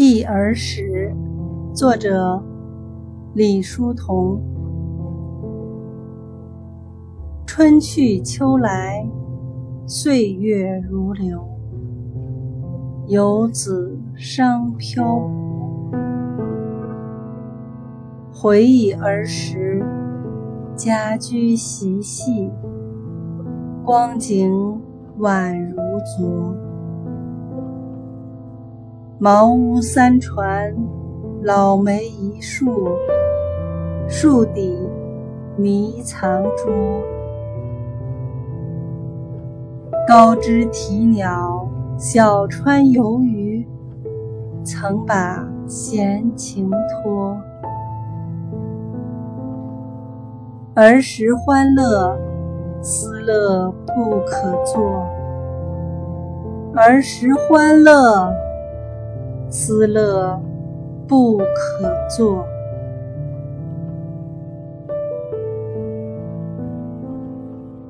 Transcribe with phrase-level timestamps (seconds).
[0.00, 1.12] 忆儿时，
[1.74, 2.40] 作者
[3.34, 4.40] 李叔同。
[7.44, 9.04] 春去秋来，
[9.88, 11.44] 岁月如流，
[13.08, 15.90] 游子伤漂泊。
[18.32, 19.84] 回忆儿时，
[20.76, 22.52] 家居习戏，
[23.84, 24.80] 光景
[25.18, 25.76] 宛如
[26.16, 26.67] 昨。
[29.20, 30.72] 茅屋三船，
[31.42, 32.88] 老梅一树，
[34.06, 34.78] 树底
[35.56, 37.02] 迷藏桌。
[40.06, 41.68] 高枝啼鸟，
[41.98, 43.66] 小川游鱼，
[44.62, 47.36] 曾把闲情托。
[50.76, 52.16] 儿时欢乐，
[52.80, 55.04] 思乐不可作。
[56.76, 58.32] 儿时欢乐。
[59.50, 60.40] 思乐
[61.06, 61.44] 不可
[62.16, 62.46] 作。